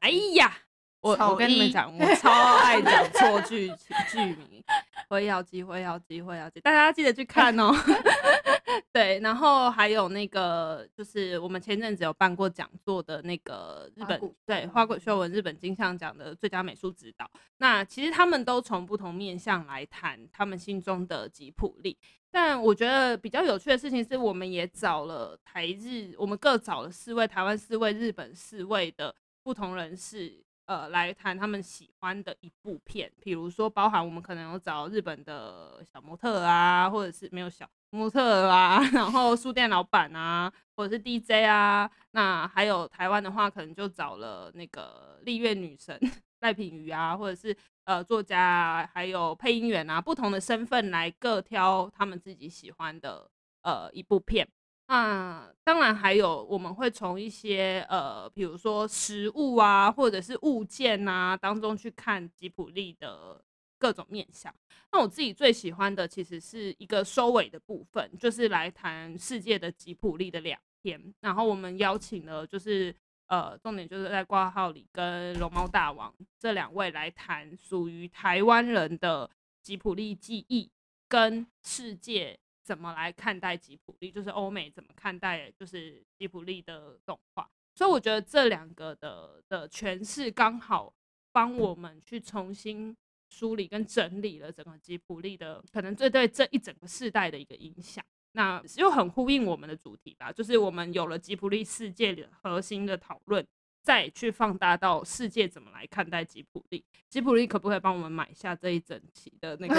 [0.00, 0.52] 哎呀，
[1.00, 3.70] 我我跟你们讲，我超爱讲 错剧
[4.10, 4.64] 剧名，
[5.10, 7.70] 辉耀机，辉耀机，辉耀机，大家记得去看哦。
[8.92, 17.30] 对，然后还有那个，就是我们前阵子有办过讲座的那个日本，对，花谷秀文日本金像奖的最佳美术指导。
[17.58, 21.96] 那其实他们都从不同面向来谈他们心中的吉普力。
[22.30, 33.10] 但我觉得比较有趣的事情是，我们也找了台日，我们各找了四位台湾四位、日本四位的不同人士，呃，来谈他们喜欢的一部片。
[33.20, 37.68] 比如说，包含我们可能有找日本的小模特啊，或者是没有小。
[37.90, 45.98] 模特啊， 然后书店老板啊，或者是 DJ 啊，那还有台湾的话，可能就找了那个丽月女神
[46.40, 47.56] 赖品妤啊，或者是
[47.88, 53.30] 呃作家啊，还有配音员啊，不同的身份来各挑他们自己喜欢的
[53.62, 54.46] 呃一部片。
[54.88, 63.42] 那当然还有我们会从一些呃比如说食物啊，或者是物件啊当中去看吉卜力的。
[63.80, 64.52] 各种面向，
[64.90, 71.00] 那我自己最喜欢的其实是一个收尾的部分，就是来谈世界的吉普力的两天。
[71.20, 72.92] 然后我们邀请了，就是
[73.28, 79.30] 呃，重点就是在挂号里跟龙猫大王这两位来谈属于台湾人的
[79.62, 80.70] 吉普力记忆，
[81.08, 87.48] 跟世界怎么来看待吉普力，就是欧美怎么看待就是吉普力的动画。
[87.74, 90.92] 所以我觉得这两个的的诠释刚好
[91.32, 92.96] 帮我们去重新。
[93.30, 103.46] 梳理跟整理了整个吉普力的可能，这对这一整个世代的一个影响，那又很呼应我们的主题吧，就是我们有了吉普力世界的核心的讨论，
[103.82, 106.84] 再去放大到世界怎么来看待吉普力。
[107.08, 109.74] 吉普力可不可以帮我们买下这一整期的那个？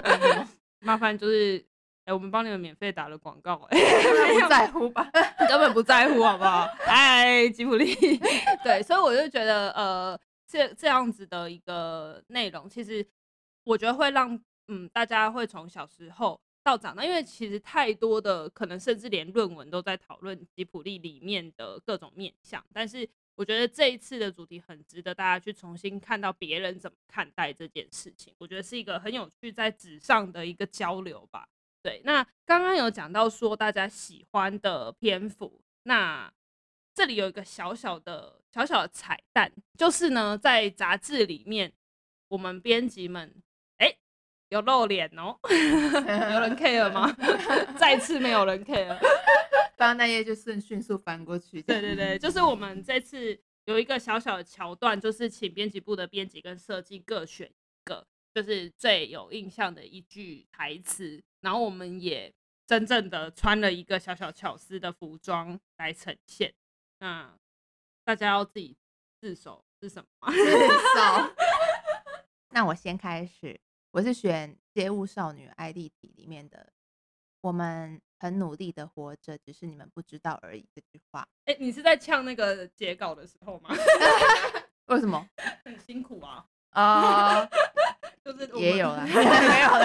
[0.80, 1.58] 麻烦就是，
[2.04, 5.10] 哎、欸，我们帮你们免费打了广告、欸，哎，不在乎吧？
[5.48, 6.66] 根本不在乎，好不好？
[6.86, 7.94] 哎，吉普力，
[8.64, 10.18] 对，所以我就觉得，呃。
[10.52, 13.06] 这这样子的一个内容，其实
[13.62, 22.64] 我觉得会让嗯大家会从小时候到长大，因为其实太多的可能，甚至连论文都在讨论吉普力里面的各种面向。
[22.72, 28.34] 但是我觉得这一次的主题很值得大家去重新看到别人怎么看待这件事情。
[28.38, 31.48] 我觉得是一个很有趣在纸上的一个交流吧。
[31.82, 36.32] 对，那刚刚有讲到说大家喜欢的篇幅，那。
[36.92, 41.72] 这里有一个小小的小小的彩蛋，就是呢，在杂志里面
[42.28, 43.32] 我们编辑们，
[44.50, 47.10] 有露脸哦， 有人 care 吗？
[47.78, 48.88] 再次没有人 care，
[49.76, 51.62] 刚刚那页就顺迅速翻过去。
[51.62, 62.32] 对对对，就是我们这次有一个小小的桥段，就是请编辑部的编辑跟设计各选一个，就是最有印象的一句台词，然后我们也
[62.66, 66.52] 真正的穿了一个小小巧思的服装来呈现。
[66.98, 67.32] 那
[68.04, 68.76] 大家要自己
[69.20, 70.32] 自首是什么？
[70.32, 71.34] 自首。
[72.50, 73.60] 那我先开始，
[73.92, 76.72] 我是选《街舞少女爱立体》里面的
[77.42, 81.26] “我们很努力的活着，只是你们不知道而已”这句话。
[81.46, 83.70] 哎、欸，你是在呛那个截稿的时候吗？
[84.86, 85.28] 为什么？
[85.64, 86.46] 很辛苦啊！
[86.70, 87.50] 啊、uh，
[88.24, 89.84] 就是也有啦， 没有了。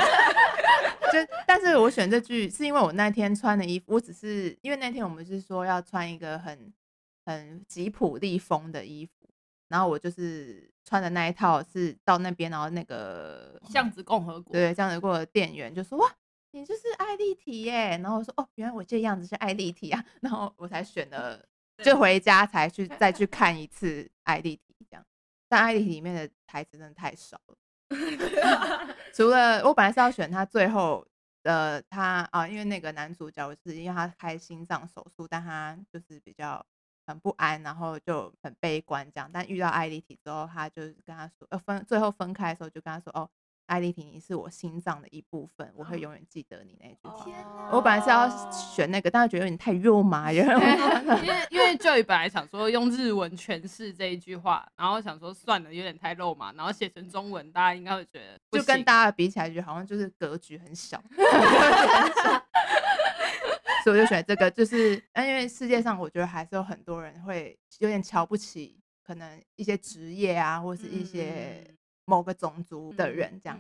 [1.12, 6.72] 就但是我选这句是因为我那天穿的衣服，我只是因为那天我们是说要穿一个很
[7.26, 9.12] 很吉普力风的衣服。
[9.68, 16.08] 然后我就是穿的那一套，是到那边，然后那个巷子共和国，对，巷子共和国的店员就说：“哇，
[16.52, 21.44] 你就是爱丽体耶！”然后我说：“哦，原来我这样子是爱丽体啊！”然后我才选了，
[21.84, 25.04] 就回家才去再去 看一次爱丽体这样。
[25.50, 31.06] 但爱丽体里面的台词真的太少了， 除了我本来是要选他最后
[31.42, 36.64] 的他啊，因为那个男主角是因为他开心脏手术，但他就是比较。
[37.06, 39.30] 很不安，然后就很悲观这样。
[39.32, 43.30] 但遇到艾丽缇之后，他就跟他说，呃，分最后分开的时候就跟他说，哦，
[43.68, 47.24] 艾丽缇你是我心脏的一部分，我会永远记得你那句话。
[47.26, 47.36] 天！
[47.72, 50.54] 我本来是要选那个，但是觉得有点太肉麻，因为
[51.50, 58.20] 因为 Joy 本来想说用日文诠释这一句话，然后想说算了，有点太肉麻，然后写成中文，大家应该会觉
[58.52, 61.02] 得，就跟大家比起来，觉得好像就是格局很小。
[63.86, 71.64] 所以我就选这个，就是，因为世界上我觉得还是有很多人会有点瞧不起可能一些职业啊，或是一些
[72.06, 73.60] 某个种族的人这样。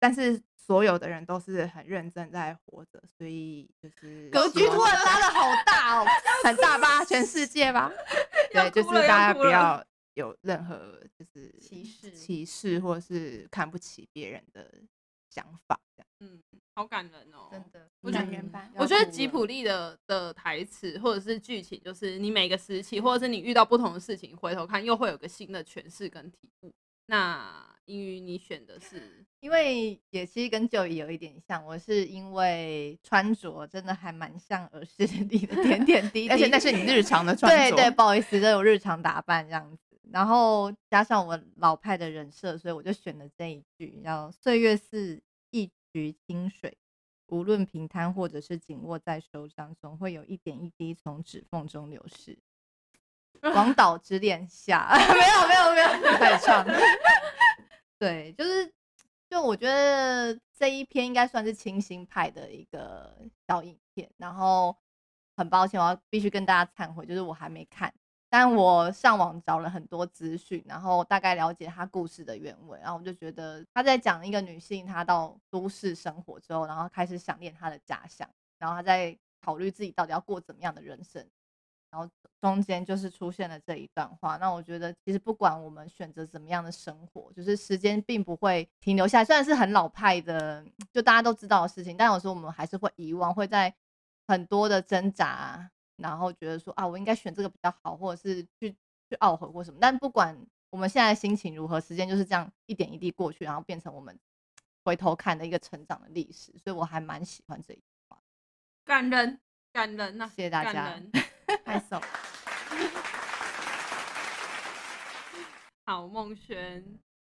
[0.00, 6.06] 但是所有的人都是很认真在活着，所以就是格局突然拉的好大哦，
[6.42, 7.04] 很大吧？
[7.04, 7.92] 全世界吧？
[8.52, 9.80] 对，就是大家不要
[10.14, 14.68] 有任何就是歧视、歧视或是看不起别人的
[15.30, 16.06] 想法这样。
[16.20, 16.42] 嗯。
[16.72, 17.86] 好感人哦，真的。
[18.00, 26.72] 我觉得，我觉得吉普力的的台词或者是剧情，就是你每个时期，或者是你遇到不同的事情，回头看又会有个新的诠释跟体悟。
[27.06, 37.76] 那英语你选的是，因为也其实跟 Joey 有一点像，我是因为穿着真的还蛮像儿时 里的点点滴滴，而且那是你日常的穿着。
[37.76, 39.89] 对对，不好意思，这种日常打扮这样子。
[40.12, 45.22] 然后加上我老派的人设，所以我就选了这一句，叫“岁月是”。
[45.92, 46.78] 于清水，
[47.26, 52.38] 无论平摊或者是紧握在手掌，总会有一点一滴从指缝中流逝。
[53.52, 56.64] 广岛之恋下， 没有没有没有，太唱。
[57.98, 58.72] 对，就是
[59.28, 64.08] 就我觉得这一篇应该算是清新派的一个小影片。
[64.16, 64.76] 然后
[65.36, 67.92] 很抱歉，我要必须跟大家忏悔，就是我还没看。
[68.32, 81.26] 但我上网找了很多资讯，然后大概了解他故事的原委，然后我就觉得他在讲一个女性，她到都市生活之后，然后开始想念她的家乡，然后她在考虑自己到底要过怎么样的人生，
[81.90, 82.08] 然后
[82.40, 84.36] 中间就是出现了这一段话。
[84.36, 93.74] 那我觉得其实不管我们选择怎么样的生活，就是时间并不会停留下来，虽然是很老派的，就大家都知道的事情，但有时候我们还是会遗忘，会在
[94.28, 95.68] 很多的挣扎。
[96.02, 98.70] 然后觉得说啊，我应该选这个比较好，或者是去
[99.08, 99.78] 去懊悔或什么。
[99.80, 100.36] 但不管
[100.70, 104.16] 我们现在心情如何，时间就是这样一点一滴过去，然后变成我们
[104.84, 106.52] 回头看的一个成长的历史。
[106.58, 108.18] 所以我还蛮喜欢这一句话，
[108.84, 109.40] 感人，
[109.72, 110.32] 感人呐、啊！
[110.34, 111.00] 谢谢大家，
[111.64, 112.00] 拍手。
[115.86, 116.84] 好，孟轩，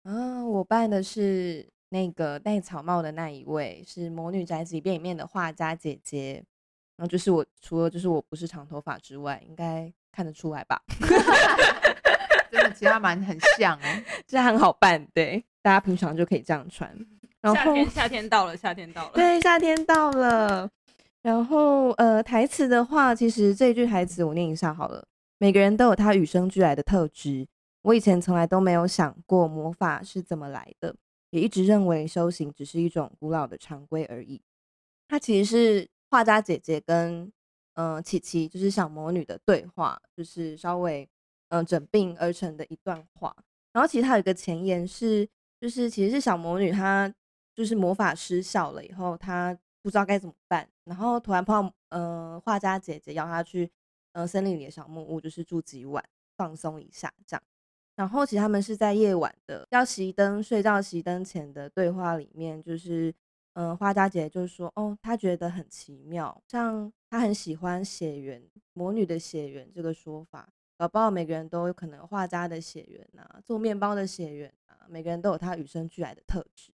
[0.05, 6.44] 嗯，我扮的是那个戴草帽的那一位，是《魔女宅急便》里面的画家姐姐。
[6.96, 10.81] 然后就是我，除了就是我不是长头发之外，应该看得出来吧？
[12.50, 16.94] 真的，其他蛮很像哦， 这很好办，对，大家平常就可以这样穿。
[17.40, 20.71] 然后夏天，夏天到了，夏天到了， 对，夏天到了。
[21.23, 25.04] 然后呃，台词的话，其实这一句台词我念一下好了。
[25.38, 27.46] 每个人都有他与生俱来的特质，
[27.83, 30.94] 我以前从来都没有想过魔法是怎么来的，
[31.31, 34.40] 也一直认为修行只是一种古老的常规而已。
[35.08, 35.88] 它其实是。
[36.13, 37.33] 画家姐姐跟
[37.73, 41.08] 嗯、琪琪就是小魔女的对话，就是稍微
[41.48, 43.35] 嗯、整并而成的一段话。
[43.73, 45.27] 然后其实它有一个前言是，
[45.58, 47.10] 就是其实是小魔女她
[47.54, 53.71] 就是魔法失效了以后，她不知道该怎么办，然后突然碰到嗯画家姐姐邀她去
[54.13, 56.04] 嗯、森林里的小木屋，就是住几晚
[56.37, 57.42] 放松一下这样。
[57.96, 63.15] 然后其实他们是在夜晚的要熄灯、睡觉熄灯前的对话里面，就是、
[63.55, 68.42] 呃，花家姐就是说哦，她觉得很奇妙，像她很喜欢血缘
[68.73, 70.48] 魔女的血缘这个说法，
[70.79, 76.73] 搞不好每个人都有可能画家的血缘啊，做面包的血缘啊，每个人都有他与生俱来的特质。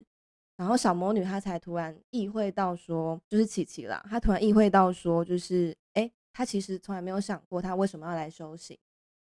[0.55, 8.77] 然后小魔女她才突然意会到说，就是琪琪啦，她突然意会到说，就是哎，她其实从来没有想过她为什么要来修行。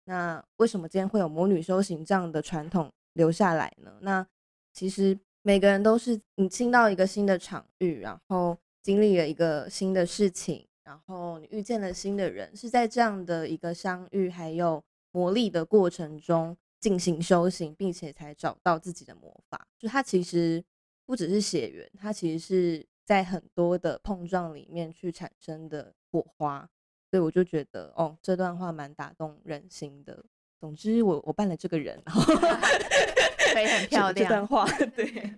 [0.05, 3.99] 那为什么今天会有魔女修行这样的传统留下来呢？
[4.01, 4.27] 那
[4.73, 5.19] 其实
[5.49, 19.67] 每个人都是你进到一个新的场域，然后经历了一个新的事情，然后你遇见了新的人，是在这样的一个相遇还有磨砺的过程中进行修行，并且才找到自己的魔法。
[19.79, 20.63] 就它其实
[21.07, 26.69] 不只是血缘，它其实是在很多的碰撞里面去产生的火花。
[27.11, 30.27] 所以我就觉得，哦，这段话蛮打动人心的。
[30.59, 32.23] 总之我，我我扮了这个人，然后
[33.55, 34.15] 可以很 漂亮。
[34.15, 35.35] 这段话， 对，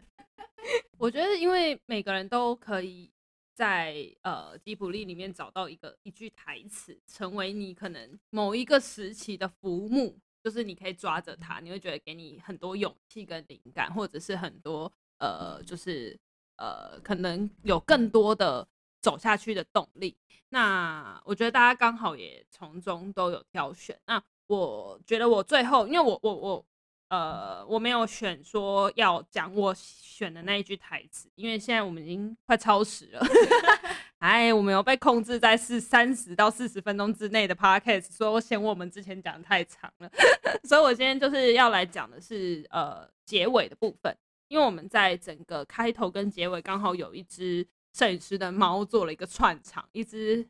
[0.99, 3.11] 我觉得，因为每个人都可以
[3.55, 16.19] 在呃吉卜力里面找到一个一句台词，成为你可能某一个时期的浮木，就是你可以抓着它，你会觉得给你很多勇气跟灵感，或者是很多呃，就是
[16.57, 18.67] 呃，可能有更多的。
[19.03, 20.15] 走下去的动力，
[20.51, 23.99] 那我觉得大家刚好也从中都有挑选。
[24.05, 26.67] 那我觉得我最后，因为我我我
[27.09, 33.25] 呃我没有选说要讲我选的那一句台词，因为现在我们已经快超时了。
[34.19, 40.11] 哎，我们有被控制在是三十到四十分钟之内的 podcast，所以我嫌我们之前讲的太长了，
[40.65, 44.15] 所以我今天就是要来讲的是呃结尾的部分，
[44.49, 47.67] 因为我们在整个开头跟结尾刚好有一只。
[47.93, 50.49] 摄影师的猫做了一个串场，一只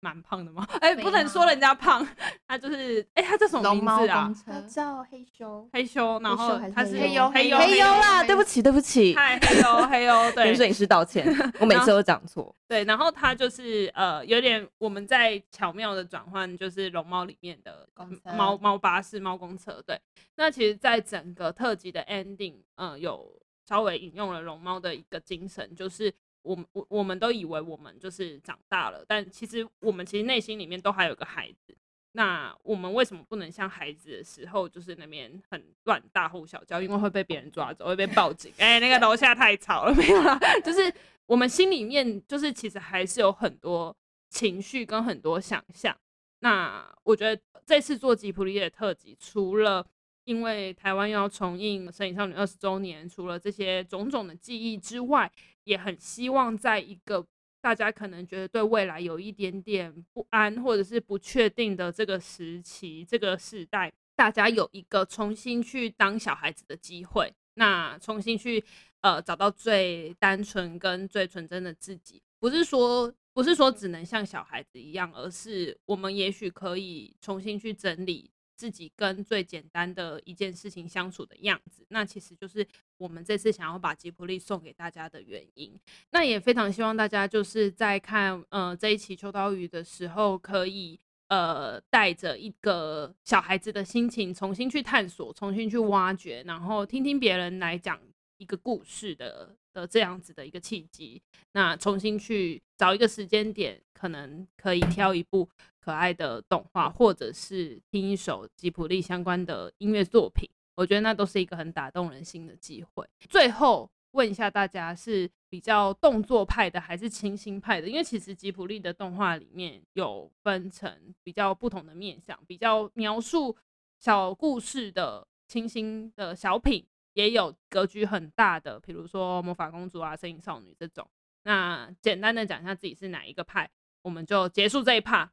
[0.00, 2.06] 蛮胖的猫， 哎、欸，不能说人家胖，
[2.46, 4.32] 它就是，哎、欸，它叫什么名字啊？
[4.44, 11.26] 它叫黑修，黑修，然后它是黑优，黑优，黑优啦， 对不起，对不起，嗨，黑优，黑优，对，跟摄影师道歉，
[11.58, 17.88] 我每次都讲错，对，然后它就是呃，有点我们在巧妙的转换，就是龙猫里面的
[18.36, 20.00] 猫猫巴士、猫公车，对，
[20.36, 26.14] 那其实，在整个特辑的 ending，嗯、呃，有稍微引用了龙猫的一个精神，就是。
[26.46, 31.76] 我们我我们都以为我们就是长大了，但其实我们其实内心里面都还有个孩子。
[32.12, 38.50] 那我们为什么不能像孩子的时候，就是那边很乱大呼小叫，因为会被别人抓走，会被报警？
[38.56, 40.38] 哎、那个楼下太吵了， 没有啦。
[40.64, 40.90] 就是
[41.26, 43.94] 我们心里面就是其实还是有很多
[44.30, 45.94] 情绪跟很多想象。
[46.38, 49.86] 那我觉得这次做吉普力的特辑，除了
[50.26, 55.30] 因为台湾要重映《神隐少女》二十周年，除了这些种种的记忆之外，
[55.62, 57.24] 也很希望在一个
[57.60, 68.64] 大家可能觉得对未来有一点点不安或者是不确定的这个时期、这个时代，大家有一个重新去当小孩子的机会，那重新去
[69.02, 78.28] 呃找到最单纯跟最纯真的自己，不是说不是说只能像小孩子一样，而是我们也许可以重新去整理。
[78.56, 85.78] 自己跟最简单的一件事情相处的样子，那其实就是我们这次想要把吉卜力送给大家的原因。
[86.10, 90.98] 那也非常希望大家就是在看呃这一期秋刀鱼的时候，可以
[91.28, 98.00] 呃带着一个小孩子的心情，重新去探索，重新去挖掘，然后听听别人来讲
[98.38, 101.20] 一个故事的的这样子的一个契机。
[101.52, 105.48] 那重新去找一个时间点，可能可以挑一部。
[105.78, 113.06] 可爱的动画，或者是听一首吉卜力相关的音乐作品，我觉得那都是一个很打动人心的机会。
[113.28, 117.88] 最后问一下大家，是比较动作派的还是清新派的？
[117.88, 123.56] 因为其实吉卜力的动画里面有分成比较不同的面向，比较描述
[124.00, 126.84] 小故事的清新的小品，
[127.16, 131.08] 也有格局很大的，比如说魔法公主啊、声音少女这种。
[131.44, 133.70] 那简单的讲一下自己是哪一个派，
[134.02, 135.32] 我们就结束这一趴。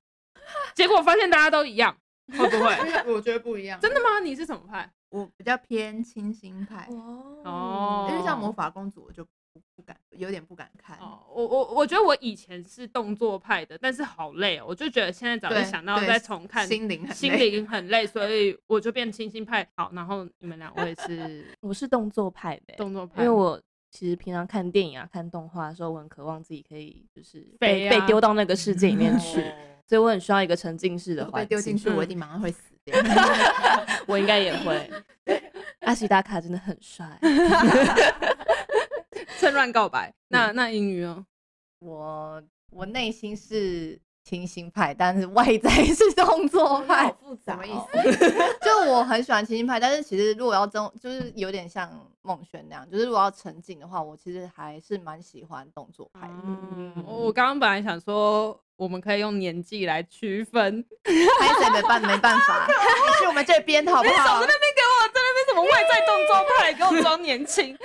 [0.73, 1.97] 结果发现大家都一样，
[2.31, 3.13] 会不会？
[3.13, 3.77] 我觉得不一样。
[3.81, 4.21] 真的吗？
[4.23, 4.89] 你是什么派？
[5.09, 6.87] 我比较偏清新派。
[7.43, 9.27] 哦，因为像魔法公主，我就
[9.83, 10.97] 敢，有点不敢看。
[10.97, 19.67] 哦，我我我觉得我以前是动作派的，但是好累哦，我就觉得现在早就想到再重看，心灵心灵很累， 所以我就变清新派。
[19.75, 21.45] 好，然后你们两位是？
[21.61, 23.61] 我是动作派的，动作派，因为我
[23.91, 29.43] 其实平常看电影啊、看动画的时候，我很渴望自己可以就是被被丢到那个世界里面去。
[29.85, 31.39] 所以我很需要一个沉浸式的环境。
[31.41, 32.97] 被丢进去，我一定马上会死掉。
[34.07, 34.89] 我应该也会。
[35.81, 37.05] 阿西达卡真的很帅。
[39.39, 40.13] 趁乱告白。
[40.27, 41.25] 那那英语哦，
[41.79, 48.31] 我我内心是清新派，但是外在 是动作派，好复杂，什么意思？
[48.63, 51.89] 就我很喜欢清新派，但是其实如果要真，就是有点像
[52.21, 56.33] 孟轩那样，就是如果要沉浸的话，我其实还是蛮喜欢动作派的。
[56.45, 64.39] 嗯，我刚刚本来想说，我们可以用年纪来区分，没办没办法，你去我们这边好不好？
[64.39, 67.77] 那边给我，在那边什么外在动作派，给我装年轻。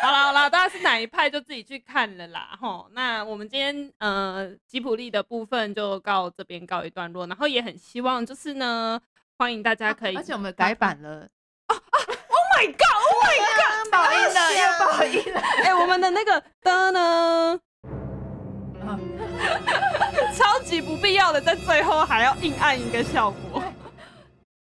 [0.00, 2.56] 好了好了，大家是哪一派就自己去看了啦。
[2.60, 8.98] 吼，那我们今天呃吉普力的部分就告这边告一段落，然后也很希望就是呢，
[9.36, 11.28] 欢迎大家可以，而且我们改版了。
[11.68, 11.78] Oh
[12.56, 13.90] my god！Oh my god！
[13.92, 15.40] 爆音了，又爆音了。
[15.64, 17.60] 哎，我们的那个灯呢？
[20.34, 23.62] 超级不必要的，在最后还要硬按一个效果。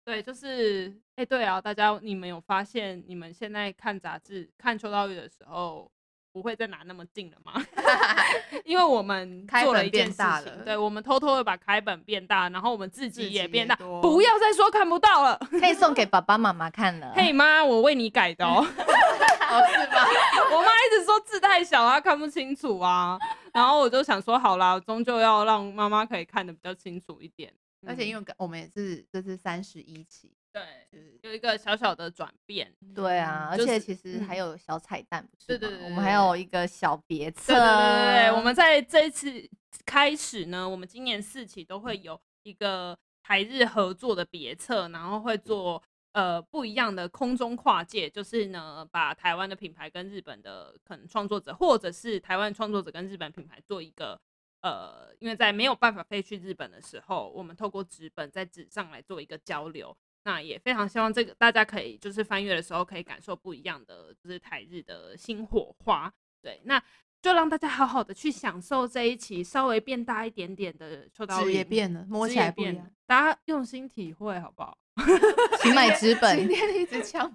[0.04, 5.92] 对，就是哎，对啊，大家你们有发现，你们现在看杂志、看秋刀鱼的时候，
[6.32, 7.54] 不会再拿那么近了吗？
[8.64, 17.12] 因为我们做了一件事情，对，我们偷偷的把开本变大，然后我们自己也变大，不要再说看不到了，可以送给 爸爸妈妈看了。
[17.16, 20.06] 嘿妈，我为你改的哦，哦是吗？
[20.52, 23.18] 我妈一直说字太小，她看不清楚啊，
[23.52, 27.52] 然后我就想说，好啦，终究要让妈妈可以看得比较清楚一点，
[27.88, 30.32] 而且因为我们也是这是三十一期。
[30.92, 32.74] 对，有一个小小的转变。
[32.96, 35.60] 对啊，而且其实还有小彩蛋，不是吗？
[35.60, 37.54] 对对对，我们还有一个小别册。
[37.54, 39.50] 对对对对，我们在这一次
[39.86, 45.82] 开始呢，我们今年四期都会有一个台日合作的别册，然后会做
[46.14, 54.20] 呃不一样的空中跨界，就是呢把台湾的品牌跟日本的可能创作者，或者是台湾创作者跟日本品牌做一个
[54.62, 59.96] 呃，因为在没有办法飞去日本的时候，我们透过纸本在纸上来做一个交流。
[60.28, 66.14] 那也非常希望这个大家可以就是翻阅的时候可以感受不一样的，就是台日的新火花。
[66.42, 66.84] 对，那
[67.22, 74.78] 就让大家好好的去享受这一期稍微变大一点点的秋刀鱼，也变了，摸起来变了，大家用心体会好不好？
[75.64, 76.38] 请买纸本。
[76.38, 77.34] 今天一直呛。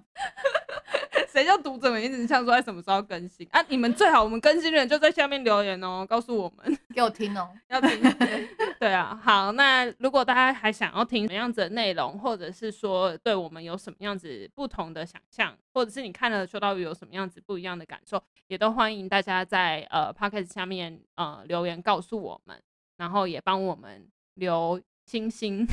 [1.31, 3.63] 谁叫读者们一直像说在什么时候更新啊？
[3.67, 7.89] 你们最好我们更新的人就在下面留言哦，告诉我们， 给我听哦，要听。
[8.79, 22.61] 对啊，好，那如果大家还想要听什么样子的内容，或者是说对我们有什么样子不同的想象，或者是你看了秋刀鱼有什么样子不一样的感受，也都欢迎大家在呃 Podcast 下面呃留言告诉我们，
[22.97, 25.67] 然后也帮我们留星星，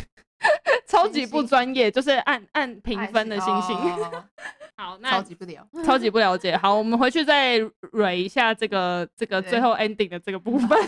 [0.91, 3.76] 超级不专业，就是按按评分的星星。
[4.76, 6.57] 好，那超级不了，超级不了解。
[6.57, 7.59] 好，我们回去再
[7.93, 10.78] 蕊一下这个这个最后 ending 的这个部分。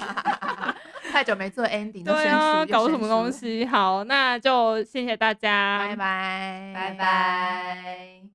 [1.13, 3.67] 太久没做 ending，对啊，搞什么东西？
[3.67, 8.32] 好，那就谢谢大家，拜拜，拜拜。